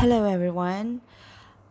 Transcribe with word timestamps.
Hello 0.00 0.24
everyone, 0.24 1.04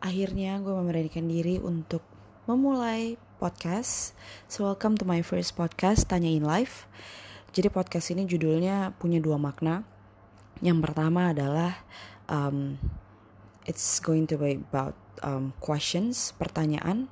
akhirnya 0.06 0.62
gue 0.62 0.70
memberanikan 0.70 1.26
diri 1.26 1.58
untuk 1.58 2.06
memulai 2.46 3.18
podcast. 3.42 4.14
So 4.46 4.70
welcome 4.70 5.02
to 5.02 5.06
my 5.10 5.26
first 5.26 5.58
podcast, 5.58 6.06
Tanyain 6.14 6.46
Life. 6.46 6.86
Jadi 7.58 7.74
podcast 7.74 8.14
ini 8.14 8.30
judulnya 8.30 8.94
punya 9.02 9.18
dua 9.18 9.42
makna. 9.42 9.82
Yang 10.62 10.78
pertama 10.78 11.34
adalah 11.34 11.82
um, 12.30 12.78
it's 13.66 13.98
going 13.98 14.30
to 14.30 14.38
be 14.38 14.62
about 14.62 14.94
um, 15.26 15.50
questions, 15.58 16.30
pertanyaan. 16.38 17.10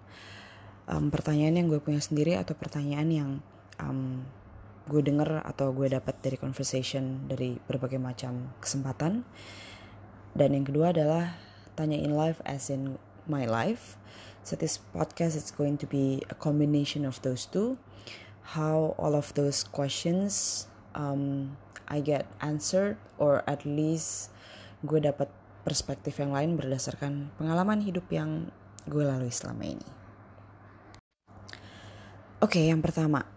Um, 0.86 1.10
pertanyaan 1.10 1.66
yang 1.66 1.66
gue 1.66 1.82
punya 1.82 1.98
sendiri 1.98 2.38
atau 2.38 2.54
pertanyaan 2.54 3.10
yang 3.10 3.30
um, 3.82 4.22
gue 4.86 5.02
denger 5.02 5.42
atau 5.50 5.74
gue 5.74 5.90
dapat 5.90 6.14
dari 6.22 6.38
conversation 6.38 7.26
dari 7.26 7.58
berbagai 7.58 7.98
macam 7.98 8.54
kesempatan 8.62 9.26
dan 10.34 10.58
yang 10.58 10.66
kedua 10.66 10.92
adalah 10.92 11.38
tanya 11.78 11.96
in 11.96 12.18
life 12.18 12.42
as 12.44 12.74
in 12.74 12.98
my 13.30 13.46
life. 13.46 13.96
So 14.48 14.56
this 14.56 14.80
podcast 14.96 15.36
is 15.36 15.52
going 15.52 15.78
to 15.84 15.88
be 15.88 16.24
a 16.32 16.36
combination 16.36 17.04
of 17.04 17.20
those 17.22 17.46
two. 17.46 17.76
How 18.56 18.96
all 18.96 19.12
of 19.12 19.36
those 19.36 19.68
questions 19.68 20.66
um, 20.96 21.56
I 21.88 22.00
get 22.00 22.28
answered 22.40 22.96
or 23.20 23.44
at 23.44 23.68
least 23.68 24.32
gue 24.88 25.04
dapat 25.04 25.28
perspektif 25.68 26.16
yang 26.24 26.32
lain 26.32 26.56
berdasarkan 26.56 27.36
pengalaman 27.36 27.84
hidup 27.84 28.08
yang 28.08 28.48
gue 28.88 29.04
lalui 29.04 29.36
selama 29.36 29.68
ini. 29.68 29.88
Oke, 32.40 32.62
okay, 32.62 32.72
yang 32.72 32.80
pertama, 32.80 33.28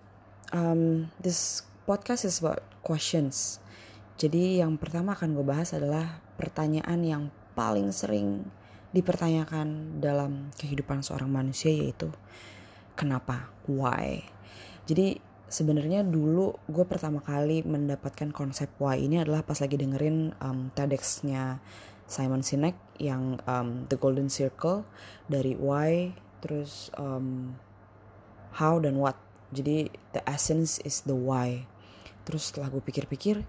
um, 0.54 1.10
this 1.18 1.66
podcast 1.88 2.22
is 2.22 2.38
about 2.38 2.62
questions. 2.86 3.58
Jadi 4.20 4.60
yang 4.60 4.76
pertama 4.76 5.16
akan 5.16 5.32
gue 5.32 5.46
bahas 5.48 5.72
adalah 5.72 6.20
pertanyaan 6.36 7.00
yang 7.00 7.22
paling 7.56 7.88
sering 7.88 8.44
dipertanyakan 8.92 9.96
dalam 9.96 10.52
kehidupan 10.60 11.00
seorang 11.00 11.32
manusia 11.32 11.72
yaitu 11.72 12.12
kenapa, 12.92 13.48
why. 13.64 14.20
Jadi 14.84 15.16
sebenarnya 15.48 16.04
dulu 16.04 16.52
gue 16.68 16.84
pertama 16.84 17.24
kali 17.24 17.64
mendapatkan 17.64 18.28
konsep 18.28 18.68
why 18.76 19.00
ini 19.00 19.24
adalah 19.24 19.40
pas 19.40 19.56
lagi 19.56 19.80
dengerin 19.80 20.36
um, 20.44 20.68
TEDx-nya 20.76 21.56
Simon 22.04 22.44
Sinek 22.44 22.76
yang 23.00 23.40
um, 23.48 23.88
The 23.88 23.96
Golden 23.96 24.28
Circle 24.28 24.84
dari 25.32 25.56
why 25.56 26.12
terus 26.44 26.92
um, 27.00 27.56
how 28.52 28.76
dan 28.76 29.00
what. 29.00 29.16
Jadi 29.56 29.88
the 30.12 30.20
essence 30.28 30.76
is 30.84 31.08
the 31.08 31.16
why. 31.16 31.64
Terus 32.28 32.52
setelah 32.52 32.68
gue 32.68 32.84
pikir-pikir, 32.84 33.42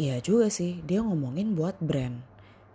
Iya 0.00 0.16
juga 0.24 0.48
sih, 0.48 0.80
dia 0.88 1.04
ngomongin 1.04 1.52
buat 1.52 1.76
brand. 1.76 2.24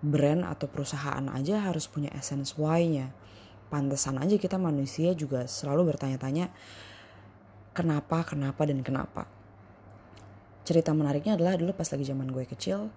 Brand 0.05 0.45
atau 0.45 0.69
perusahaan 0.69 1.25
aja 1.33 1.57
harus 1.57 1.89
punya 1.89 2.13
essence 2.13 2.53
why-nya. 2.53 3.09
Pantesan 3.73 4.21
aja 4.21 4.37
kita 4.37 4.61
manusia 4.61 5.09
juga 5.17 5.49
selalu 5.49 5.89
bertanya-tanya 5.89 6.53
kenapa, 7.73 8.21
kenapa, 8.29 8.69
dan 8.69 8.85
kenapa. 8.85 9.25
Cerita 10.69 10.93
menariknya 10.93 11.33
adalah 11.33 11.57
dulu 11.57 11.73
pas 11.73 11.89
lagi 11.89 12.05
zaman 12.05 12.29
gue 12.29 12.45
kecil, 12.45 12.93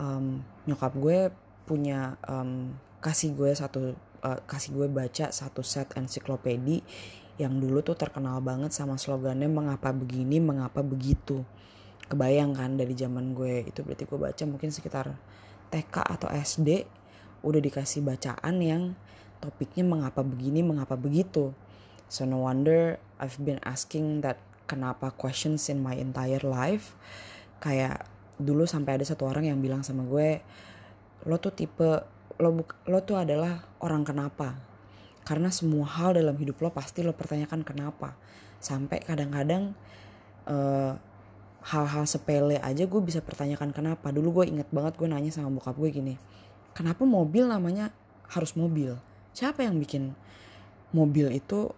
um, 0.00 0.40
nyokap 0.64 0.96
gue 0.96 1.28
punya 1.68 2.16
um, 2.24 2.72
kasih 3.04 3.36
gue 3.36 3.52
satu 3.52 3.92
uh, 4.24 4.40
kasih 4.48 4.72
gue 4.72 4.88
baca 4.88 5.28
satu 5.28 5.60
set 5.60 5.92
ensiklopedi 6.00 6.80
yang 7.36 7.60
dulu 7.60 7.84
tuh 7.84 7.92
terkenal 7.92 8.40
banget 8.40 8.72
sama 8.72 8.96
slogannya 8.96 9.52
mengapa 9.52 9.92
begini, 9.92 10.40
mengapa 10.40 10.80
begitu 10.80 11.44
kebayang 12.06 12.54
kan 12.54 12.78
dari 12.78 12.94
zaman 12.94 13.34
gue 13.34 13.66
itu 13.66 13.82
berarti 13.82 14.06
gue 14.06 14.18
baca 14.18 14.42
mungkin 14.46 14.70
sekitar 14.70 15.10
TK 15.74 15.96
atau 16.06 16.28
SD 16.30 16.86
udah 17.42 17.60
dikasih 17.62 18.06
bacaan 18.06 18.62
yang 18.62 18.82
topiknya 19.42 19.82
mengapa 19.82 20.22
begini 20.22 20.62
mengapa 20.62 20.94
begitu. 20.94 21.52
So 22.06 22.22
no 22.22 22.46
wonder 22.46 23.02
I've 23.18 23.38
been 23.42 23.58
asking 23.66 24.22
that 24.22 24.38
kenapa 24.70 25.10
questions 25.14 25.66
in 25.66 25.82
my 25.82 25.98
entire 25.98 26.42
life. 26.42 26.94
Kayak 27.58 28.06
dulu 28.38 28.68
sampai 28.68 29.00
ada 29.00 29.04
satu 29.06 29.26
orang 29.26 29.48
yang 29.48 29.58
bilang 29.58 29.80
sama 29.80 30.04
gue 30.04 30.44
lo 31.26 31.40
tuh 31.40 31.56
tipe 31.56 32.04
lo 32.36 32.50
lo 32.62 32.98
tuh 33.02 33.18
adalah 33.18 33.66
orang 33.82 34.06
kenapa? 34.06 34.54
Karena 35.26 35.50
semua 35.50 35.90
hal 35.90 36.14
dalam 36.14 36.38
hidup 36.38 36.62
lo 36.62 36.70
pasti 36.70 37.02
lo 37.02 37.10
pertanyakan 37.10 37.66
kenapa. 37.66 38.14
Sampai 38.62 39.02
kadang-kadang 39.02 39.74
uh, 40.46 40.94
hal-hal 41.66 42.06
sepele 42.06 42.62
aja 42.62 42.86
gue 42.86 43.00
bisa 43.02 43.18
pertanyakan 43.18 43.74
kenapa. 43.74 44.14
Dulu 44.14 44.42
gue 44.42 44.54
inget 44.54 44.70
banget 44.70 44.94
gue 44.94 45.06
nanya 45.10 45.34
sama 45.34 45.50
bokap 45.50 45.74
gue 45.76 45.90
gini 45.90 46.14
kenapa 46.76 47.08
mobil 47.08 47.48
namanya 47.48 47.88
harus 48.28 48.52
mobil? 48.52 49.00
Siapa 49.32 49.64
yang 49.64 49.80
bikin 49.80 50.12
mobil 50.92 51.32
itu 51.32 51.72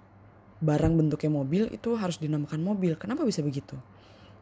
barang 0.59 0.99
bentuknya 0.99 1.31
mobil 1.31 1.71
itu 1.71 1.95
harus 1.95 2.19
dinamakan 2.19 2.59
mobil? 2.59 2.99
Kenapa 2.99 3.23
bisa 3.23 3.47
begitu? 3.47 3.79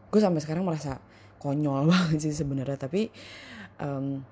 Gue 0.09 0.25
sampai 0.25 0.41
sekarang 0.41 0.65
merasa 0.65 0.97
konyol 1.45 1.85
banget 1.93 2.25
sih 2.25 2.33
sebenarnya 2.33 2.81
tapi 2.81 3.13
um, 3.77 4.25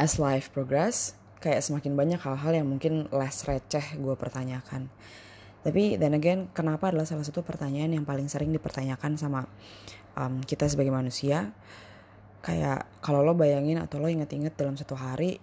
as 0.00 0.16
life 0.16 0.48
progress 0.48 1.12
kayak 1.44 1.60
semakin 1.60 1.92
banyak 1.94 2.18
hal-hal 2.18 2.64
yang 2.64 2.66
mungkin 2.66 3.06
less 3.12 3.44
receh 3.44 4.00
gue 4.00 4.14
pertanyakan. 4.16 4.88
Tapi 5.58 6.00
then 6.00 6.16
again 6.16 6.48
kenapa 6.56 6.88
adalah 6.88 7.04
salah 7.04 7.26
satu 7.26 7.44
pertanyaan 7.44 7.92
yang 7.92 8.08
paling 8.08 8.30
sering 8.30 8.48
dipertanyakan 8.54 9.20
sama 9.20 9.44
um, 10.18 10.42
kita 10.42 10.66
sebagai 10.66 10.90
manusia 10.90 11.54
kayak 12.42 13.02
kalau 13.02 13.22
lo 13.22 13.38
bayangin 13.38 13.78
atau 13.78 14.02
lo 14.02 14.10
inget-inget 14.10 14.58
dalam 14.58 14.74
satu 14.74 14.98
hari 14.98 15.38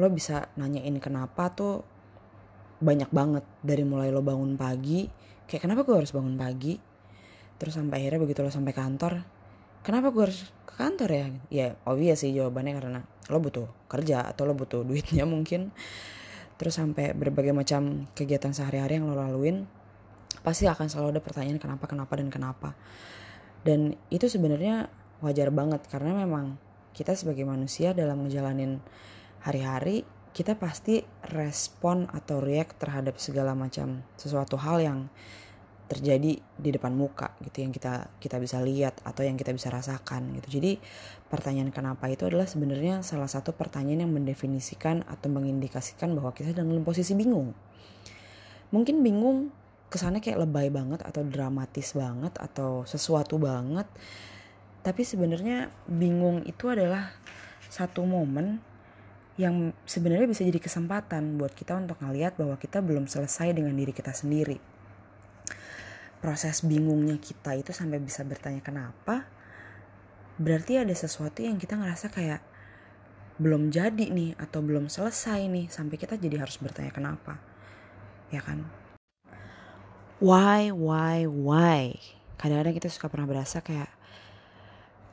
lo 0.00 0.08
bisa 0.08 0.48
nanyain 0.56 0.96
kenapa 0.96 1.52
tuh 1.52 1.84
banyak 2.80 3.12
banget 3.12 3.44
dari 3.60 3.84
mulai 3.84 4.08
lo 4.08 4.24
bangun 4.24 4.56
pagi 4.56 5.04
kayak 5.44 5.68
kenapa 5.68 5.84
gue 5.84 5.96
harus 6.00 6.12
bangun 6.16 6.40
pagi 6.40 6.80
terus 7.60 7.76
sampai 7.76 8.00
akhirnya 8.04 8.20
begitu 8.24 8.40
lo 8.40 8.48
sampai 8.48 8.72
kantor 8.72 9.20
kenapa 9.80 10.12
gue 10.12 10.22
harus 10.28 10.40
ke 10.68 10.74
kantor 10.76 11.10
ya? 11.10 11.26
Ya 11.50 11.66
obvious 11.88 12.22
sih 12.22 12.32
jawabannya 12.36 12.72
karena 12.76 13.00
lo 13.32 13.38
butuh 13.40 13.68
kerja 13.88 14.24
atau 14.24 14.48
lo 14.48 14.54
butuh 14.56 14.84
duitnya 14.88 15.24
mungkin. 15.24 15.72
Terus 16.60 16.76
sampai 16.76 17.16
berbagai 17.16 17.56
macam 17.56 18.04
kegiatan 18.12 18.52
sehari-hari 18.52 19.00
yang 19.00 19.08
lo 19.08 19.16
laluin 19.16 19.64
pasti 20.44 20.68
akan 20.68 20.88
selalu 20.88 21.18
ada 21.18 21.22
pertanyaan 21.24 21.60
kenapa 21.60 21.84
kenapa 21.84 22.12
dan 22.16 22.28
kenapa 22.32 22.72
dan 23.66 23.96
itu 24.08 24.26
sebenarnya 24.26 24.88
wajar 25.20 25.52
banget 25.52 25.84
karena 25.88 26.16
memang 26.16 26.56
kita 26.96 27.12
sebagai 27.14 27.44
manusia 27.44 27.92
dalam 27.92 28.24
ngejalanin 28.24 28.80
hari-hari 29.44 30.04
kita 30.30 30.54
pasti 30.54 31.02
respon 31.26 32.06
atau 32.10 32.38
react 32.38 32.78
terhadap 32.78 33.18
segala 33.18 33.52
macam 33.58 34.06
sesuatu 34.14 34.54
hal 34.56 34.78
yang 34.78 34.98
terjadi 35.90 36.38
di 36.38 36.70
depan 36.70 36.94
muka 36.94 37.34
gitu 37.42 37.66
yang 37.66 37.74
kita 37.74 38.14
kita 38.22 38.38
bisa 38.38 38.62
lihat 38.62 39.02
atau 39.02 39.26
yang 39.26 39.34
kita 39.34 39.50
bisa 39.50 39.74
rasakan 39.74 40.38
gitu. 40.38 40.62
Jadi 40.62 40.78
pertanyaan 41.26 41.74
kenapa 41.74 42.06
itu 42.06 42.30
adalah 42.30 42.46
sebenarnya 42.46 43.02
salah 43.02 43.26
satu 43.26 43.50
pertanyaan 43.58 44.06
yang 44.06 44.14
mendefinisikan 44.14 45.02
atau 45.10 45.26
mengindikasikan 45.34 46.14
bahwa 46.14 46.30
kita 46.30 46.54
dalam 46.54 46.86
posisi 46.86 47.18
bingung. 47.18 47.58
Mungkin 48.70 49.02
bingung 49.02 49.50
kesannya 49.90 50.22
kayak 50.22 50.46
lebay 50.46 50.70
banget 50.70 51.02
atau 51.02 51.26
dramatis 51.26 51.92
banget 51.98 52.32
atau 52.38 52.86
sesuatu 52.86 53.36
banget. 53.42 53.90
Tapi 54.80 55.02
sebenarnya 55.02 55.68
bingung 55.90 56.46
itu 56.46 56.70
adalah 56.70 57.12
satu 57.68 58.06
momen 58.06 58.62
yang 59.36 59.74
sebenarnya 59.84 60.30
bisa 60.30 60.46
jadi 60.46 60.62
kesempatan 60.62 61.36
buat 61.36 61.52
kita 61.52 61.76
untuk 61.76 61.98
ngeliat 62.00 62.38
bahwa 62.38 62.54
kita 62.56 62.80
belum 62.80 63.10
selesai 63.10 63.50
dengan 63.52 63.74
diri 63.74 63.90
kita 63.90 64.14
sendiri. 64.14 64.56
Proses 66.22 66.62
bingungnya 66.62 67.18
kita 67.18 67.58
itu 67.58 67.74
sampai 67.74 67.98
bisa 67.98 68.22
bertanya 68.22 68.62
kenapa 68.62 69.26
berarti 70.40 70.80
ada 70.80 70.92
sesuatu 70.96 71.44
yang 71.44 71.60
kita 71.60 71.76
ngerasa 71.76 72.08
kayak 72.08 72.40
belum 73.40 73.72
jadi 73.72 74.12
nih 74.12 74.36
atau 74.36 74.60
belum 74.60 74.92
selesai 74.92 75.48
nih 75.48 75.66
sampai 75.72 75.96
kita 75.96 76.16
jadi 76.20 76.40
harus 76.44 76.60
bertanya 76.60 76.92
kenapa. 76.92 77.40
Ya 78.28 78.44
kan 78.44 78.79
why, 80.20 80.68
why, 80.68 81.24
why. 81.24 81.96
Kadang-kadang 82.36 82.76
kita 82.76 82.88
suka 82.92 83.08
pernah 83.08 83.24
berasa 83.24 83.64
kayak, 83.64 83.88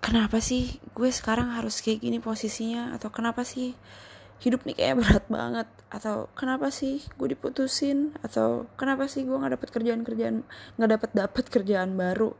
kenapa 0.04 0.44
sih 0.44 0.80
gue 0.94 1.10
sekarang 1.10 1.56
harus 1.56 1.80
kayak 1.80 2.04
gini 2.04 2.20
posisinya? 2.20 2.92
Atau 2.92 3.10
kenapa 3.10 3.48
sih 3.48 3.74
hidup 4.44 4.68
nih 4.68 4.76
kayak 4.76 4.96
berat 5.02 5.26
banget? 5.32 5.68
Atau 5.88 6.28
kenapa 6.36 6.70
sih 6.70 7.04
gue 7.16 7.28
diputusin? 7.32 8.16
Atau 8.20 8.68
kenapa 8.76 9.08
sih 9.08 9.24
gue 9.24 9.36
gak 9.40 9.56
dapet 9.56 9.70
kerjaan-kerjaan, 9.72 10.44
gak 10.76 10.90
dapet 10.92 11.10
dapet 11.16 11.46
kerjaan 11.48 11.96
baru? 11.96 12.36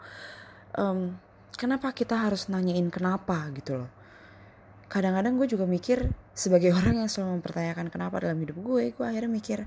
Um, 0.76 1.16
kenapa 1.56 1.96
kita 1.96 2.20
harus 2.20 2.52
nanyain 2.52 2.92
kenapa 2.92 3.48
gitu 3.56 3.84
loh? 3.84 3.92
Kadang-kadang 4.88 5.36
gue 5.40 5.48
juga 5.52 5.64
mikir 5.64 6.12
sebagai 6.36 6.76
orang 6.80 7.04
yang 7.04 7.10
selalu 7.10 7.40
mempertanyakan 7.40 7.88
kenapa 7.88 8.28
dalam 8.28 8.40
hidup 8.44 8.60
gue, 8.60 8.92
gue 8.92 9.06
akhirnya 9.08 9.32
mikir, 9.32 9.64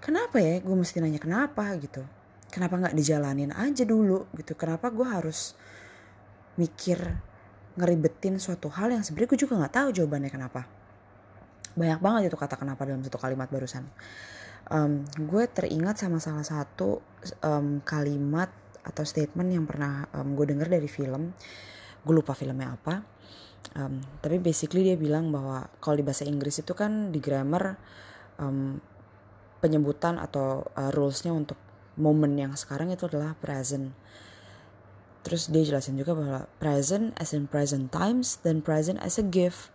kenapa 0.00 0.40
ya? 0.40 0.58
Gue 0.64 0.76
mesti 0.76 0.98
nanya 0.98 1.20
kenapa 1.20 1.70
gitu. 1.78 2.02
Kenapa 2.50 2.80
nggak 2.80 2.96
dijalanin 2.96 3.54
aja 3.54 3.86
dulu? 3.86 4.26
Gitu. 4.34 4.58
Kenapa 4.58 4.90
gue 4.90 5.06
harus 5.06 5.54
mikir 6.58 6.98
ngeribetin 7.78 8.36
suatu 8.42 8.68
hal 8.68 8.90
yang 8.90 9.06
sebenarnya 9.06 9.30
gue 9.30 9.40
juga 9.40 9.54
nggak 9.62 9.74
tahu 9.76 9.88
jawabannya 9.94 10.30
kenapa. 10.32 10.66
Banyak 11.78 12.00
banget 12.02 12.20
itu 12.32 12.36
kata 12.36 12.58
kenapa 12.58 12.82
dalam 12.84 13.00
satu 13.06 13.16
kalimat 13.16 13.46
barusan. 13.46 13.86
Um, 14.70 15.06
gue 15.16 15.46
teringat 15.46 16.02
sama 16.02 16.18
salah 16.18 16.42
satu 16.42 16.98
um, 17.46 17.78
kalimat 17.86 18.50
atau 18.82 19.04
statement 19.06 19.50
yang 19.50 19.64
pernah 19.68 20.10
um, 20.16 20.34
gue 20.34 20.50
denger 20.50 20.66
dari 20.66 20.90
film. 20.90 21.30
Gue 22.02 22.14
lupa 22.16 22.34
filmnya 22.34 22.74
apa. 22.74 23.06
Um, 23.76 24.02
tapi 24.18 24.42
basically 24.42 24.82
dia 24.82 24.96
bilang 24.98 25.30
bahwa 25.30 25.68
kalau 25.78 26.00
di 26.00 26.04
bahasa 26.04 26.26
Inggris 26.26 26.64
itu 26.64 26.72
kan 26.74 27.12
di 27.14 27.20
grammar 27.22 27.76
um, 28.40 28.80
penyebutan 29.60 30.16
atau 30.16 30.64
uh, 30.74 30.90
rulesnya 30.90 31.30
untuk 31.36 31.56
momen 32.00 32.36
yang 32.36 32.56
sekarang 32.56 32.90
itu 32.90 33.06
adalah 33.06 33.36
present. 33.36 33.92
Terus 35.20 35.52
dia 35.52 35.62
jelasin 35.68 36.00
juga 36.00 36.16
bahwa 36.16 36.48
present 36.56 37.12
as 37.20 37.36
in 37.36 37.44
present 37.44 37.92
times 37.92 38.40
dan 38.40 38.64
present 38.64 38.96
as 39.04 39.20
a 39.20 39.24
gift. 39.24 39.68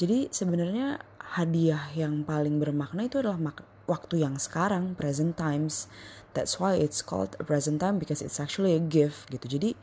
Jadi 0.00 0.32
sebenarnya 0.32 1.04
hadiah 1.36 1.92
yang 1.92 2.24
paling 2.24 2.56
bermakna 2.56 3.04
itu 3.04 3.20
adalah 3.20 3.36
waktu 3.84 4.24
yang 4.24 4.40
sekarang 4.40 4.96
present 4.96 5.36
times. 5.36 5.84
That's 6.32 6.56
why 6.56 6.80
it's 6.80 7.04
called 7.04 7.36
a 7.36 7.44
present 7.44 7.84
time 7.84 8.00
because 8.00 8.24
it's 8.24 8.40
actually 8.40 8.72
a 8.72 8.80
gift 8.80 9.28
gitu. 9.28 9.58
Jadi 9.58 9.76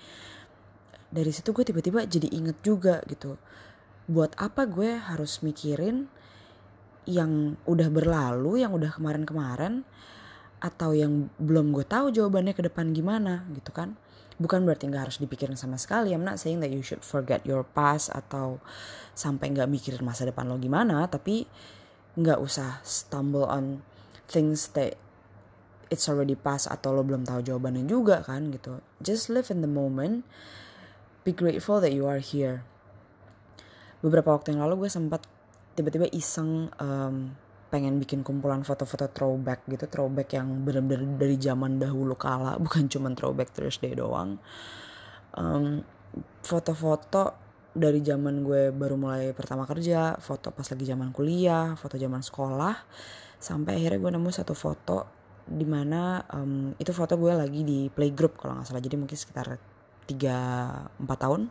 dari 1.13 1.29
situ 1.29 1.53
gue 1.53 1.61
tiba-tiba 1.61 2.09
jadi 2.09 2.25
inget 2.33 2.57
juga 2.65 3.05
gitu. 3.05 3.37
Buat 4.09 4.33
apa 4.41 4.65
gue 4.65 4.97
harus 4.97 5.45
mikirin 5.45 6.09
yang 7.05 7.57
udah 7.69 7.89
berlalu 7.93 8.65
yang 8.65 8.73
udah 8.73 8.93
kemarin-kemarin 8.93 9.85
atau 10.61 10.97
yang 10.97 11.29
belum 11.37 11.69
gue 11.69 11.85
tahu 11.85 12.09
jawabannya 12.09 12.57
ke 12.57 12.65
depan 12.65 12.89
gimana 12.91 13.45
gitu 13.53 13.69
kan? 13.69 13.93
Bukan 14.35 14.67
berarti 14.67 14.91
nggak 14.91 15.09
harus 15.09 15.17
dipikirin 15.21 15.55
sama 15.55 15.79
sekali. 15.79 16.11
I'm 16.11 16.25
not 16.25 16.41
saying 16.41 16.59
that 16.59 16.73
you 16.73 16.83
should 16.83 17.05
forget 17.05 17.45
your 17.47 17.63
past 17.63 18.11
atau 18.11 18.59
sampai 19.15 19.53
nggak 19.53 19.69
mikirin 19.71 20.03
masa 20.03 20.27
depan 20.27 20.49
lo 20.49 20.59
gimana 20.59 21.07
tapi 21.07 21.47
nggak 22.19 22.39
usah 22.43 22.83
stumble 22.83 23.47
on 23.47 23.79
things 24.27 24.75
that 24.75 24.99
it's 25.93 26.09
already 26.09 26.35
past 26.35 26.67
atau 26.67 26.91
lo 26.91 27.05
belum 27.05 27.23
tahu 27.23 27.45
jawabannya 27.45 27.85
juga 27.85 28.25
kan 28.25 28.49
gitu. 28.51 28.81
Just 28.99 29.29
live 29.29 29.47
in 29.53 29.61
the 29.61 29.69
moment. 29.69 30.25
Be 31.25 31.33
grateful 31.33 31.81
that 31.81 31.93
you 31.93 32.05
are 32.09 32.21
here. 32.21 32.65
Beberapa 34.01 34.33
waktu 34.35 34.53
yang 34.53 34.61
lalu 34.65 34.85
gue 34.85 34.91
sempat 34.91 35.25
tiba-tiba 35.75 36.07
iseng 36.15 36.71
um, 36.79 37.35
pengen 37.67 37.99
bikin 37.99 38.23
kumpulan 38.23 38.63
foto-foto 38.63 39.11
throwback 39.11 39.67
gitu 39.67 39.85
throwback 39.91 40.31
yang 40.31 40.63
benar-benar 40.63 41.19
dari 41.19 41.35
zaman 41.35 41.75
dahulu 41.75 42.15
kala 42.15 42.55
bukan 42.63 42.87
cuma 42.87 43.11
throwback 43.11 43.51
Thursday 43.51 43.93
doang. 43.93 44.39
Um, 45.35 45.83
foto-foto 46.41 47.35
dari 47.75 47.99
zaman 47.99 48.47
gue 48.47 48.71
baru 48.71 48.95
mulai 48.95 49.35
pertama 49.35 49.67
kerja 49.67 50.15
foto 50.23 50.55
pas 50.55 50.63
lagi 50.63 50.87
zaman 50.87 51.11
kuliah 51.11 51.75
foto 51.75 51.99
zaman 51.99 52.23
sekolah 52.23 52.71
sampai 53.35 53.83
akhirnya 53.83 53.99
gue 53.99 54.11
nemu 54.15 54.31
satu 54.31 54.55
foto 54.55 55.11
di 55.43 55.67
mana 55.67 56.23
um, 56.31 56.71
itu 56.79 56.95
foto 56.95 57.19
gue 57.19 57.35
lagi 57.35 57.67
di 57.67 57.91
playgroup 57.91 58.39
kalau 58.39 58.57
nggak 58.57 58.71
salah 58.71 58.79
jadi 58.79 58.95
mungkin 58.95 59.19
sekitar 59.19 59.59
3-4 60.07 61.05
tahun. 61.05 61.41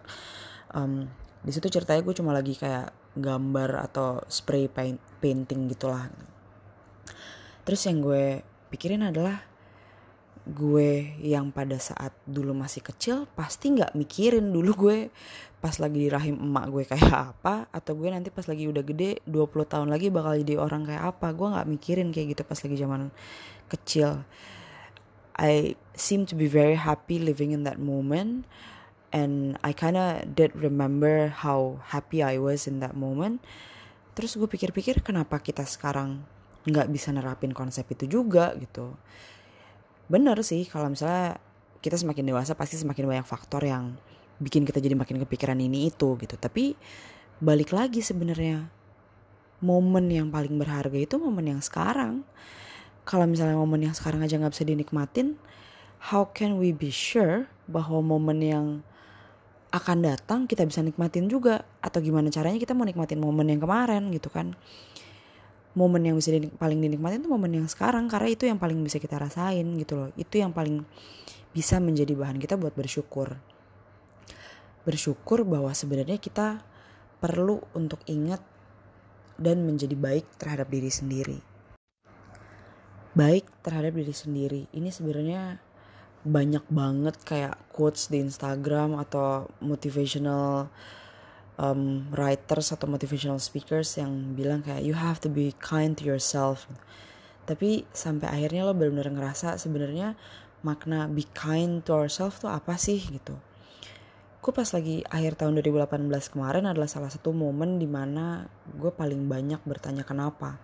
Um, 0.74 1.06
di 1.44 1.52
situ 1.52 1.68
ceritanya 1.68 2.02
gue 2.02 2.14
cuma 2.16 2.32
lagi 2.32 2.56
kayak 2.56 2.90
gambar 3.14 3.86
atau 3.90 4.22
spray 4.26 4.66
paint 4.66 4.98
painting 5.22 5.70
gitulah. 5.70 6.10
Terus 7.64 7.80
yang 7.88 8.04
gue 8.04 8.44
pikirin 8.68 9.08
adalah 9.08 9.40
gue 10.44 11.16
yang 11.24 11.48
pada 11.48 11.80
saat 11.80 12.12
dulu 12.28 12.52
masih 12.52 12.84
kecil 12.84 13.24
pasti 13.32 13.72
nggak 13.72 13.96
mikirin 13.96 14.52
dulu 14.52 14.76
gue 14.76 15.08
pas 15.56 15.72
lagi 15.80 15.96
di 16.04 16.12
rahim 16.12 16.36
emak 16.36 16.68
gue 16.68 16.84
kayak 16.84 17.08
apa 17.32 17.64
atau 17.72 17.96
gue 17.96 18.12
nanti 18.12 18.28
pas 18.28 18.44
lagi 18.44 18.68
udah 18.68 18.84
gede 18.84 19.24
20 19.24 19.64
tahun 19.64 19.88
lagi 19.88 20.12
bakal 20.12 20.36
jadi 20.36 20.60
orang 20.60 20.84
kayak 20.84 21.04
apa. 21.16 21.32
Gue 21.32 21.48
nggak 21.54 21.68
mikirin 21.70 22.08
kayak 22.12 22.36
gitu 22.36 22.42
pas 22.44 22.58
lagi 22.60 22.76
zaman 22.76 23.08
kecil. 23.72 24.20
I 25.34 25.74
seem 25.98 26.28
to 26.30 26.38
be 26.38 26.46
very 26.46 26.78
happy 26.78 27.18
living 27.18 27.50
in 27.50 27.66
that 27.66 27.80
moment 27.80 28.46
and 29.14 29.54
I 29.62 29.70
kinda 29.70 30.26
did 30.26 30.50
remember 30.58 31.30
how 31.30 31.78
happy 31.94 32.18
I 32.26 32.42
was 32.42 32.66
in 32.66 32.82
that 32.82 32.98
moment. 32.98 33.38
Terus 34.18 34.34
gue 34.34 34.50
pikir-pikir 34.50 35.06
kenapa 35.06 35.38
kita 35.38 35.62
sekarang 35.62 36.26
nggak 36.66 36.90
bisa 36.90 37.14
nerapin 37.14 37.54
konsep 37.54 37.86
itu 37.94 38.10
juga 38.10 38.58
gitu. 38.58 38.98
Bener 40.10 40.34
sih 40.42 40.66
kalau 40.66 40.90
misalnya 40.90 41.38
kita 41.78 41.94
semakin 41.94 42.34
dewasa 42.34 42.58
pasti 42.58 42.74
semakin 42.74 43.06
banyak 43.06 43.26
faktor 43.28 43.62
yang 43.62 43.94
bikin 44.42 44.66
kita 44.66 44.82
jadi 44.82 44.98
makin 44.98 45.22
kepikiran 45.22 45.62
ini 45.62 45.94
itu 45.94 46.18
gitu. 46.18 46.34
Tapi 46.34 46.74
balik 47.38 47.70
lagi 47.70 48.02
sebenarnya 48.02 48.66
momen 49.62 50.10
yang 50.10 50.34
paling 50.34 50.58
berharga 50.58 50.98
itu 50.98 51.14
momen 51.22 51.54
yang 51.54 51.62
sekarang. 51.62 52.26
Kalau 53.06 53.28
misalnya 53.30 53.54
momen 53.54 53.84
yang 53.86 53.94
sekarang 53.94 54.24
aja 54.24 54.40
nggak 54.40 54.52
bisa 54.56 54.64
dinikmatin 54.66 55.38
how 56.10 56.28
can 56.32 56.60
we 56.60 56.72
be 56.72 56.92
sure 56.92 57.48
bahwa 57.68 58.00
momen 58.04 58.40
yang 58.44 58.66
akan 59.74 60.06
datang 60.06 60.46
kita 60.46 60.62
bisa 60.62 60.86
nikmatin 60.86 61.26
juga. 61.26 61.66
Atau 61.82 61.98
gimana 61.98 62.30
caranya 62.30 62.62
kita 62.62 62.78
mau 62.78 62.86
nikmatin 62.86 63.18
momen 63.18 63.50
yang 63.50 63.58
kemarin 63.58 64.06
gitu 64.14 64.30
kan. 64.30 64.54
Momen 65.74 66.06
yang 66.06 66.14
bisa 66.14 66.30
dinik 66.30 66.54
paling 66.54 66.78
dinikmatin 66.78 67.26
itu 67.26 67.26
momen 67.26 67.50
yang 67.50 67.66
sekarang 67.66 68.06
karena 68.06 68.30
itu 68.30 68.46
yang 68.46 68.62
paling 68.62 68.78
bisa 68.86 69.02
kita 69.02 69.18
rasain 69.18 69.66
gitu 69.74 69.98
loh. 69.98 70.08
Itu 70.14 70.38
yang 70.38 70.54
paling 70.54 70.86
bisa 71.50 71.82
menjadi 71.82 72.14
bahan 72.14 72.38
kita 72.38 72.54
buat 72.54 72.78
bersyukur. 72.78 73.34
Bersyukur 74.86 75.42
bahwa 75.42 75.74
sebenarnya 75.74 76.22
kita 76.22 76.62
perlu 77.18 77.58
untuk 77.74 77.98
ingat 78.06 78.38
dan 79.34 79.66
menjadi 79.66 79.98
baik 79.98 80.38
terhadap 80.38 80.70
diri 80.70 80.90
sendiri. 80.94 81.38
Baik 83.18 83.46
terhadap 83.66 83.98
diri 83.98 84.14
sendiri. 84.14 84.62
Ini 84.70 84.90
sebenarnya 84.94 85.58
banyak 86.24 86.64
banget 86.72 87.16
kayak 87.22 87.54
quotes 87.68 88.08
di 88.08 88.24
Instagram 88.24 88.96
atau 88.96 89.52
motivational 89.60 90.72
um, 91.60 92.08
writers 92.16 92.72
atau 92.72 92.88
motivational 92.88 93.38
speakers 93.38 94.00
yang 94.00 94.32
bilang 94.32 94.64
kayak 94.64 94.82
you 94.82 94.96
have 94.96 95.20
to 95.20 95.28
be 95.28 95.52
kind 95.60 95.94
to 96.00 96.08
yourself. 96.08 96.64
Tapi 97.44 97.84
sampai 97.92 98.32
akhirnya 98.32 98.64
lo 98.64 98.72
benar-benar 98.72 99.12
ngerasa 99.12 99.60
sebenarnya 99.60 100.16
makna 100.64 101.04
be 101.12 101.28
kind 101.36 101.84
to 101.84 101.92
ourselves 101.92 102.40
tuh 102.40 102.48
apa 102.48 102.80
sih 102.80 102.96
gitu. 102.96 103.36
Gue 104.40 104.52
pas 104.52 104.68
lagi 104.72 105.04
akhir 105.08 105.40
tahun 105.40 105.60
2018 105.60 106.08
kemarin 106.32 106.64
adalah 106.68 106.88
salah 106.88 107.08
satu 107.12 107.32
momen 107.32 107.76
di 107.76 107.88
mana 107.88 108.48
gue 108.76 108.92
paling 108.92 109.28
banyak 109.28 109.60
bertanya 109.64 110.04
kenapa. 110.04 110.56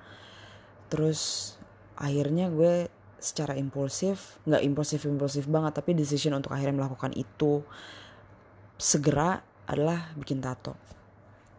Terus 0.89 1.53
akhirnya 2.01 2.49
gue 2.49 2.89
secara 3.21 3.55
impulsif 3.55 4.41
nggak 4.49 4.63
impulsif 4.65 5.05
impulsif 5.05 5.45
banget 5.47 5.77
tapi 5.77 5.93
decision 5.93 6.35
untuk 6.35 6.57
akhirnya 6.57 6.81
melakukan 6.81 7.13
itu 7.15 7.61
segera 8.81 9.45
adalah 9.69 10.11
bikin 10.17 10.41
tato. 10.41 10.75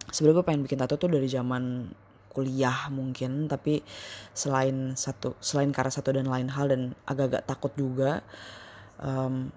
Sebenarnya 0.09 0.41
gue 0.41 0.45
pengen 0.45 0.61
bikin 0.65 0.79
tato 0.81 0.97
tuh 0.97 1.07
dari 1.07 1.29
zaman 1.29 1.87
kuliah 2.33 2.89
mungkin 2.89 3.45
tapi 3.45 3.83
selain 4.33 4.95
satu 4.95 5.35
selain 5.43 5.69
karena 5.75 5.91
satu 5.91 6.15
dan 6.15 6.31
lain 6.31 6.47
hal 6.47 6.71
dan 6.71 6.95
agak-agak 7.03 7.43
takut 7.43 7.75
juga 7.75 8.23
um, 9.03 9.51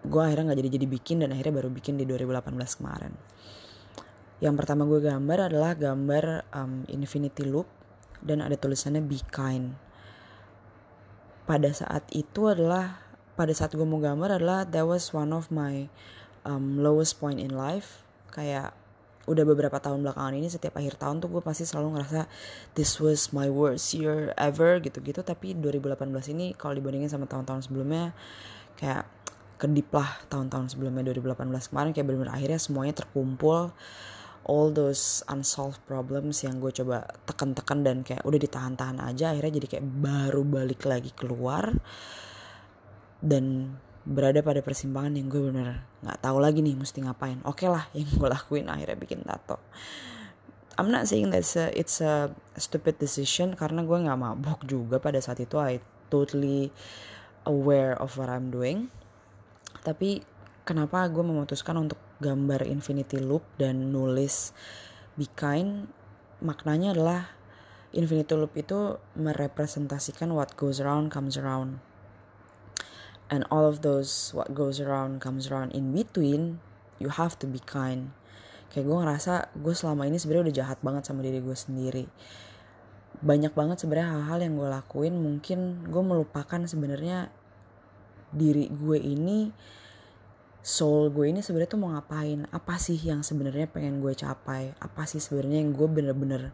gue 0.00 0.22
akhirnya 0.24 0.52
nggak 0.52 0.60
jadi 0.64 0.70
jadi 0.80 0.86
bikin 0.88 1.16
dan 1.20 1.36
akhirnya 1.36 1.60
baru 1.60 1.68
bikin 1.70 2.00
di 2.00 2.04
2018 2.08 2.52
kemarin. 2.80 3.12
Yang 4.36 4.54
pertama 4.58 4.84
gue 4.84 5.00
gambar 5.00 5.38
adalah 5.48 5.72
gambar 5.72 6.24
um, 6.52 6.84
infinity 6.92 7.44
loop 7.46 7.68
dan 8.20 8.44
ada 8.44 8.56
tulisannya 8.58 9.00
be 9.04 9.20
kind 9.32 9.85
pada 11.46 11.70
saat 11.70 12.04
itu 12.10 12.50
adalah 12.50 13.00
pada 13.38 13.52
saat 13.54 13.72
gue 13.72 13.86
mau 13.86 14.02
gambar 14.02 14.42
adalah 14.42 14.66
that 14.66 14.82
was 14.82 15.14
one 15.14 15.30
of 15.30 15.48
my 15.54 15.86
um, 16.42 16.82
lowest 16.82 17.22
point 17.22 17.38
in 17.38 17.54
life. 17.54 18.02
Kayak 18.34 18.74
udah 19.26 19.42
beberapa 19.42 19.78
tahun 19.82 20.06
belakangan 20.06 20.38
ini 20.38 20.46
setiap 20.46 20.78
akhir 20.78 21.02
tahun 21.02 21.18
tuh 21.18 21.30
gue 21.38 21.42
pasti 21.42 21.66
selalu 21.66 21.98
ngerasa 21.98 22.30
this 22.78 23.02
was 23.02 23.34
my 23.34 23.50
worst 23.50 23.94
year 23.94 24.34
ever 24.34 24.82
gitu-gitu. 24.82 25.22
Tapi 25.22 25.54
2018 25.54 26.34
ini 26.34 26.52
kalau 26.58 26.74
dibandingin 26.74 27.10
sama 27.10 27.30
tahun-tahun 27.30 27.70
sebelumnya 27.70 28.14
kayak 28.76 29.06
kedip 29.56 29.88
lah 29.88 30.20
tahun-tahun 30.28 30.76
sebelumnya 30.76 31.00
2018 31.16 31.72
kemarin 31.72 31.90
kayak 31.96 32.06
bener-bener 32.06 32.32
akhirnya 32.36 32.60
semuanya 32.60 32.92
terkumpul 32.92 33.72
all 34.46 34.70
those 34.70 35.26
unsolved 35.26 35.82
problems 35.90 36.46
yang 36.46 36.62
gue 36.62 36.70
coba 36.70 37.02
tekan-tekan 37.26 37.82
dan 37.82 37.96
kayak 38.06 38.22
udah 38.22 38.38
ditahan-tahan 38.38 39.02
aja 39.02 39.34
akhirnya 39.34 39.58
jadi 39.58 39.66
kayak 39.78 39.86
baru 39.86 40.42
balik 40.46 40.86
lagi 40.86 41.10
keluar 41.12 41.74
dan 43.18 43.74
berada 44.06 44.38
pada 44.38 44.62
persimpangan 44.62 45.18
yang 45.18 45.26
gue 45.26 45.42
bener 45.50 45.82
nggak 46.06 46.18
tahu 46.22 46.38
lagi 46.38 46.62
nih 46.62 46.78
mesti 46.78 47.02
ngapain. 47.02 47.42
Oke 47.42 47.66
okay 47.66 47.68
lah 47.74 47.84
yang 47.90 48.06
gue 48.06 48.28
lakuin 48.30 48.70
akhirnya 48.70 48.94
bikin 48.94 49.26
tato. 49.26 49.58
I'm 50.78 50.92
not 50.94 51.08
saying 51.10 51.32
that 51.32 51.42
it's 51.42 51.56
a, 51.56 51.72
it's 51.72 51.98
a 52.04 52.30
stupid 52.60 53.00
decision 53.02 53.56
karena 53.58 53.82
gue 53.82 53.96
nggak 53.96 54.20
mabok 54.20 54.62
juga 54.68 55.02
pada 55.02 55.18
saat 55.18 55.42
itu. 55.42 55.58
I 55.58 55.82
totally 56.12 56.70
aware 57.48 57.98
of 57.98 58.14
what 58.14 58.30
I'm 58.30 58.54
doing. 58.54 58.92
Tapi 59.82 60.22
kenapa 60.66 61.06
gue 61.06 61.22
memutuskan 61.22 61.78
untuk 61.78 61.96
gambar 62.18 62.66
infinity 62.66 63.22
loop 63.22 63.46
dan 63.56 63.94
nulis 63.94 64.50
be 65.14 65.30
kind? 65.38 65.86
Maknanya 66.42 66.92
adalah 66.92 67.30
infinity 67.94 68.34
loop 68.34 68.52
itu 68.58 68.98
merepresentasikan 69.14 70.34
what 70.34 70.58
goes 70.58 70.82
around 70.82 71.14
comes 71.14 71.38
around. 71.38 71.78
And 73.30 73.46
all 73.48 73.64
of 73.64 73.86
those 73.86 74.34
what 74.34 74.52
goes 74.52 74.82
around 74.82 75.22
comes 75.22 75.48
around 75.48 75.70
in 75.72 75.94
between 75.94 76.58
you 76.98 77.14
have 77.14 77.38
to 77.40 77.46
be 77.46 77.62
kind. 77.62 78.10
Kayak 78.74 78.90
gue 78.90 78.96
ngerasa 79.06 79.32
gue 79.54 79.74
selama 79.74 80.10
ini 80.10 80.18
sebenarnya 80.18 80.50
udah 80.50 80.56
jahat 80.66 80.78
banget 80.82 81.06
sama 81.06 81.22
diri 81.22 81.38
gue 81.38 81.56
sendiri. 81.56 82.04
Banyak 83.22 83.54
banget 83.54 83.80
sebenarnya 83.86 84.18
hal-hal 84.18 84.38
yang 84.42 84.58
gue 84.58 84.68
lakuin 84.68 85.14
mungkin 85.14 85.86
gue 85.86 86.02
melupakan 86.02 86.60
sebenarnya 86.66 87.30
diri 88.34 88.68
gue 88.68 88.98
ini 88.98 89.54
soul 90.66 91.14
gue 91.14 91.30
ini 91.30 91.46
sebenarnya 91.46 91.70
tuh 91.70 91.78
mau 91.78 91.94
ngapain? 91.94 92.50
Apa 92.50 92.74
sih 92.74 92.98
yang 92.98 93.22
sebenarnya 93.22 93.70
pengen 93.70 94.02
gue 94.02 94.10
capai? 94.18 94.74
Apa 94.82 95.06
sih 95.06 95.22
sebenarnya 95.22 95.62
yang 95.62 95.70
gue 95.70 95.86
bener-bener 95.86 96.50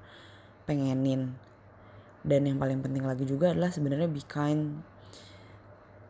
pengenin? 0.69 1.33
Dan 2.21 2.45
yang 2.45 2.61
paling 2.61 2.85
penting 2.85 3.09
lagi 3.09 3.25
juga 3.25 3.57
adalah 3.57 3.73
sebenarnya 3.73 4.13
be 4.13 4.21
kind 4.29 4.85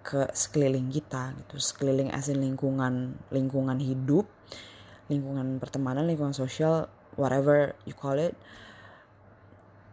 ke 0.02 0.26
sekeliling 0.35 0.90
kita 0.90 1.30
gitu. 1.47 1.62
Sekeliling 1.62 2.11
asin 2.11 2.42
lingkungan 2.42 3.14
lingkungan 3.30 3.78
hidup 3.78 4.26
lingkungan 5.06 5.62
pertemanan 5.62 6.02
lingkungan 6.11 6.35
sosial 6.35 6.90
whatever 7.14 7.78
you 7.87 7.94
call 7.94 8.18
it. 8.18 8.35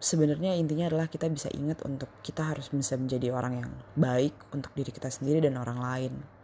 Sebenarnya 0.01 0.57
intinya 0.57 0.89
adalah 0.89 1.05
kita 1.05 1.29
bisa 1.29 1.53
ingat 1.53 1.85
untuk 1.85 2.09
kita 2.25 2.41
harus 2.41 2.73
bisa 2.73 2.97
menjadi 2.97 3.29
orang 3.29 3.61
yang 3.61 3.71
baik 3.93 4.33
untuk 4.49 4.73
diri 4.73 4.89
kita 4.89 5.13
sendiri 5.13 5.45
dan 5.45 5.61
orang 5.61 5.77
lain 5.77 6.38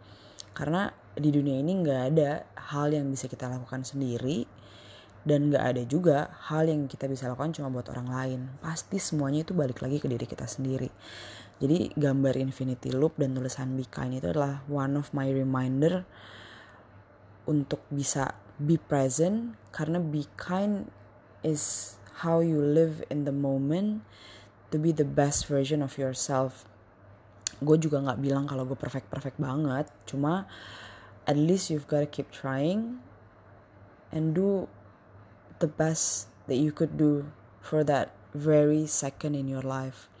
karena 0.56 0.88
di 1.12 1.28
dunia 1.28 1.60
ini 1.60 1.84
nggak 1.84 2.02
ada 2.16 2.48
hal 2.72 2.96
yang 2.96 3.12
bisa 3.12 3.28
kita 3.28 3.44
lakukan 3.44 3.84
sendiri 3.84 4.48
dan 5.28 5.52
nggak 5.52 5.64
ada 5.76 5.82
juga 5.84 6.32
hal 6.48 6.72
yang 6.72 6.88
kita 6.88 7.04
bisa 7.04 7.28
lakukan 7.28 7.52
cuma 7.52 7.68
buat 7.68 7.92
orang 7.92 8.08
lain. 8.08 8.40
Pasti 8.64 8.96
semuanya 8.96 9.44
itu 9.44 9.52
balik 9.52 9.84
lagi 9.84 10.00
ke 10.00 10.08
diri 10.08 10.24
kita 10.24 10.48
sendiri. 10.48 10.88
Jadi 11.60 11.92
gambar 11.92 12.40
infinity 12.40 12.88
loop 12.94 13.20
dan 13.20 13.36
tulisan 13.36 13.76
be 13.76 13.84
kind 13.84 14.16
itu 14.16 14.32
adalah 14.32 14.64
one 14.70 14.96
of 14.96 15.12
my 15.12 15.28
reminder 15.28 16.08
untuk 17.44 17.84
bisa 17.92 18.32
be 18.56 18.80
present 18.80 19.58
karena 19.74 20.00
be 20.00 20.24
kind 20.40 20.88
is 21.44 21.96
how 22.24 22.40
you 22.40 22.56
live 22.62 23.04
in 23.12 23.28
the 23.28 23.34
moment 23.34 24.00
to 24.72 24.80
be 24.80 24.94
the 24.94 25.04
best 25.04 25.50
version 25.50 25.84
of 25.84 26.00
yourself 26.00 26.64
gue 27.62 27.76
juga 27.80 28.04
nggak 28.04 28.20
bilang 28.20 28.44
kalau 28.44 28.68
gue 28.68 28.76
perfect 28.76 29.08
perfect 29.08 29.40
banget. 29.40 29.88
Cuma 30.04 30.44
at 31.24 31.36
least 31.38 31.72
you've 31.72 31.88
gotta 31.88 32.08
keep 32.08 32.28
trying 32.30 33.00
and 34.12 34.36
do 34.36 34.68
the 35.58 35.68
best 35.68 36.28
that 36.46 36.60
you 36.60 36.70
could 36.70 37.00
do 37.00 37.26
for 37.64 37.82
that 37.82 38.12
very 38.36 38.84
second 38.84 39.32
in 39.32 39.48
your 39.48 39.64
life. 39.64 40.12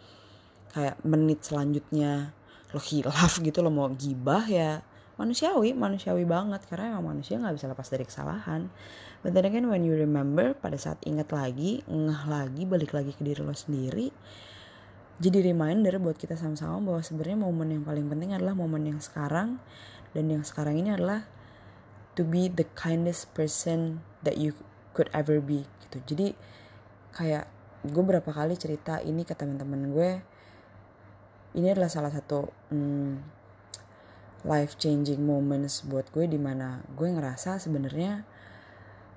Kayak 0.72 0.96
menit 1.04 1.44
selanjutnya 1.44 2.32
lo 2.74 2.80
hilaf 2.82 3.38
gitu 3.38 3.62
lo 3.62 3.70
mau 3.70 3.88
gibah 3.92 4.44
ya 4.48 4.82
manusiawi 5.16 5.72
manusiawi 5.76 6.24
banget. 6.24 6.64
Karena 6.68 6.96
emang 6.96 7.16
manusia 7.16 7.36
nggak 7.36 7.56
bisa 7.56 7.66
lepas 7.68 7.88
dari 7.88 8.04
kesalahan. 8.08 8.68
But 9.20 9.36
then 9.36 9.48
again 9.48 9.68
when 9.68 9.84
you 9.84 9.96
remember 9.96 10.56
pada 10.56 10.76
saat 10.80 11.00
ingat 11.04 11.32
lagi 11.32 11.84
ngeh 11.84 12.22
lagi 12.28 12.62
balik 12.64 12.96
lagi 12.96 13.12
ke 13.12 13.22
diri 13.24 13.40
lo 13.44 13.52
sendiri 13.52 14.08
jadi 15.16 15.40
reminder 15.40 15.96
buat 15.96 16.20
kita 16.20 16.36
sama-sama 16.36 16.76
bahwa 16.92 17.00
sebenarnya 17.00 17.38
momen 17.40 17.68
yang 17.72 17.84
paling 17.88 18.04
penting 18.12 18.36
adalah 18.36 18.52
momen 18.52 18.84
yang 18.84 19.00
sekarang. 19.00 19.56
Dan 20.12 20.28
yang 20.28 20.44
sekarang 20.44 20.76
ini 20.76 20.92
adalah 20.92 21.24
to 22.16 22.24
be 22.24 22.52
the 22.52 22.68
kindest 22.76 23.32
person 23.32 24.04
that 24.20 24.36
you 24.36 24.52
could 24.92 25.08
ever 25.16 25.40
be 25.40 25.64
gitu. 25.88 26.04
Jadi 26.12 26.26
kayak 27.16 27.48
gue 27.84 28.02
berapa 28.04 28.28
kali 28.28 28.60
cerita 28.60 29.00
ini 29.00 29.24
ke 29.24 29.32
teman-teman 29.32 29.92
gue. 29.92 30.10
Ini 31.56 31.72
adalah 31.72 31.88
salah 31.88 32.12
satu 32.12 32.52
hmm, 32.68 33.12
life 34.44 34.76
changing 34.76 35.24
moments 35.24 35.80
buat 35.80 36.12
gue 36.12 36.28
di 36.28 36.36
mana 36.36 36.84
gue 36.92 37.08
ngerasa 37.08 37.56
sebenarnya 37.56 38.28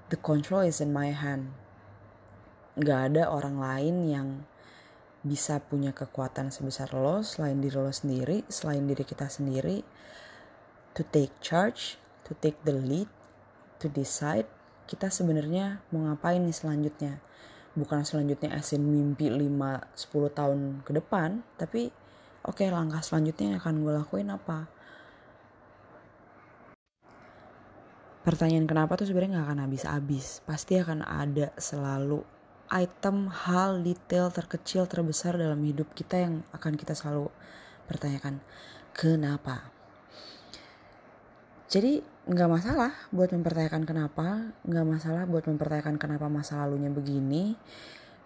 the 0.08 0.16
control 0.16 0.64
is 0.64 0.80
in 0.80 0.96
my 0.96 1.12
hand. 1.12 1.52
Nggak 2.80 3.12
ada 3.12 3.24
orang 3.28 3.60
lain 3.60 3.96
yang 4.08 4.28
bisa 5.20 5.60
punya 5.60 5.92
kekuatan 5.92 6.48
sebesar 6.52 6.96
lo 6.96 7.20
selain 7.24 7.60
diri 7.60 7.76
lo 7.76 7.92
sendiri 7.92 8.48
selain 8.48 8.88
diri 8.88 9.04
kita 9.04 9.28
sendiri 9.28 9.84
to 10.96 11.04
take 11.12 11.36
charge 11.44 12.00
to 12.24 12.32
take 12.40 12.56
the 12.64 12.72
lead 12.72 13.10
to 13.80 13.92
decide 13.92 14.48
kita 14.90 15.14
sebenarnya 15.14 15.86
mau 15.94 16.10
ngapain 16.10 16.42
nih 16.42 16.58
selanjutnya? 16.58 17.22
Bukan 17.78 18.02
selanjutnya 18.02 18.58
asin 18.58 18.82
mimpi 18.82 19.30
5-10 19.30 20.34
tahun 20.34 20.60
ke 20.82 20.92
depan 20.98 21.46
tapi 21.62 21.94
oke 22.42 22.66
okay, 22.66 22.74
langkah 22.74 23.06
selanjutnya 23.06 23.54
yang 23.54 23.58
akan 23.62 23.86
gue 23.86 23.94
lakuin 23.94 24.34
apa? 24.34 24.66
Pertanyaan 28.26 28.66
kenapa 28.66 28.98
tuh 28.98 29.06
sebenarnya 29.06 29.38
nggak 29.38 29.48
akan 29.48 29.60
habis-habis. 29.70 30.42
Pasti 30.44 30.82
akan 30.82 31.06
ada 31.06 31.54
selalu 31.62 32.26
item 32.70 33.30
hal 33.30 33.82
detail 33.82 34.30
terkecil 34.30 34.86
terbesar 34.86 35.36
dalam 35.36 35.60
hidup 35.66 35.90
kita 35.98 36.22
yang 36.22 36.46
akan 36.54 36.78
kita 36.78 36.94
selalu 36.94 37.34
pertanyakan 37.90 38.42
kenapa 38.94 39.74
jadi 41.70 42.02
nggak 42.26 42.50
masalah 42.50 42.90
buat 43.14 43.30
mempertanyakan 43.30 43.86
kenapa, 43.86 44.58
nggak 44.66 44.86
masalah 44.90 45.30
buat 45.30 45.46
mempertanyakan 45.46 46.02
kenapa 46.02 46.26
masa 46.26 46.66
lalunya 46.66 46.90
begini, 46.90 47.54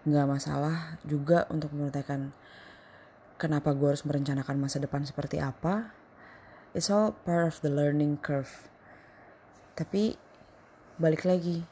nggak 0.08 0.26
masalah 0.28 0.96
juga 1.04 1.44
untuk 1.52 1.76
mempertanyakan 1.76 2.32
kenapa 3.36 3.76
gue 3.76 3.92
harus 3.92 4.08
merencanakan 4.08 4.56
masa 4.56 4.80
depan 4.80 5.04
seperti 5.04 5.44
apa. 5.44 5.92
It's 6.72 6.88
all 6.88 7.12
part 7.12 7.52
of 7.52 7.60
the 7.60 7.68
learning 7.68 8.16
curve. 8.16 8.72
Tapi 9.76 10.16
balik 10.96 11.28
lagi, 11.28 11.68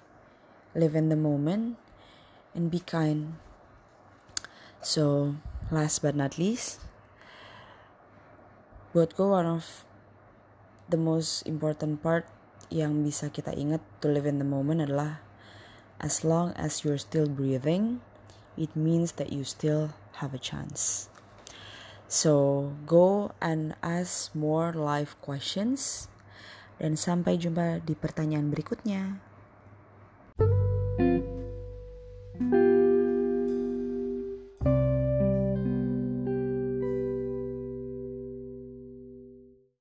live 0.77 0.93
in 0.93 1.09
the 1.09 1.17
moment 1.17 1.81
and 2.55 2.71
be 2.71 2.81
kind. 2.81 3.37
So 4.81 5.37
last 5.71 6.03
but 6.03 6.17
not 6.17 6.37
least, 6.37 6.83
buat 8.93 9.17
gue 9.17 9.25
one 9.25 9.49
of 9.49 9.85
the 10.93 11.01
most 11.01 11.47
important 11.49 12.05
part 12.05 12.29
yang 12.69 13.05
bisa 13.05 13.33
kita 13.33 13.53
ingat 13.57 13.81
to 14.05 14.13
live 14.13 14.29
in 14.29 14.41
the 14.41 14.49
moment 14.49 14.85
adalah 14.85 15.21
as 16.03 16.27
long 16.27 16.53
as 16.59 16.83
you're 16.83 17.01
still 17.01 17.31
breathing, 17.31 18.03
it 18.59 18.75
means 18.75 19.17
that 19.17 19.33
you 19.33 19.45
still 19.47 19.95
have 20.21 20.35
a 20.35 20.41
chance. 20.41 21.09
So 22.13 22.75
go 22.85 23.33
and 23.41 23.73
ask 23.81 24.37
more 24.37 24.77
life 24.77 25.17
questions 25.25 26.13
dan 26.77 27.01
sampai 27.01 27.41
jumpa 27.41 27.81
di 27.81 27.97
pertanyaan 27.97 28.53
berikutnya. 28.53 29.23
thank 30.37 30.49
you 30.49 30.72